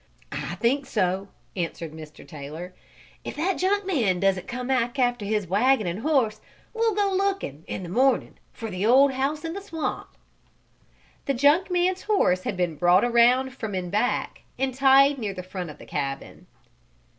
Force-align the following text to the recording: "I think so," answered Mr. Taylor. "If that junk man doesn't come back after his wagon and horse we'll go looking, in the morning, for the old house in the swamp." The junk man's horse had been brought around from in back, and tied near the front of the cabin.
"I 0.31 0.55
think 0.55 0.87
so," 0.87 1.27
answered 1.55 1.91
Mr. 1.91 2.27
Taylor. 2.27 2.73
"If 3.23 3.35
that 3.35 3.59
junk 3.59 3.85
man 3.85 4.19
doesn't 4.19 4.47
come 4.47 4.65
back 4.65 4.97
after 4.97 5.25
his 5.25 5.45
wagon 5.45 5.85
and 5.85 5.99
horse 5.99 6.41
we'll 6.73 6.95
go 6.95 7.13
looking, 7.15 7.63
in 7.67 7.83
the 7.83 7.87
morning, 7.89 8.39
for 8.51 8.71
the 8.71 8.83
old 8.83 9.11
house 9.11 9.45
in 9.45 9.53
the 9.53 9.61
swamp." 9.61 10.07
The 11.25 11.35
junk 11.35 11.69
man's 11.69 12.01
horse 12.01 12.45
had 12.45 12.57
been 12.57 12.77
brought 12.77 13.05
around 13.05 13.53
from 13.55 13.75
in 13.75 13.91
back, 13.91 14.41
and 14.57 14.73
tied 14.73 15.19
near 15.19 15.35
the 15.35 15.43
front 15.43 15.69
of 15.69 15.77
the 15.77 15.85
cabin. 15.85 16.47